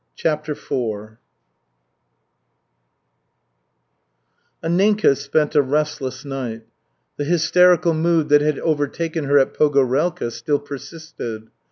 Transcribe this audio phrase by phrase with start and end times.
[0.15, 1.17] CHAPTER IV
[4.63, 6.63] Anninka spent a restless night.
[7.17, 11.51] The hysterical mood that had overtaken her at Pogorelka still persisted.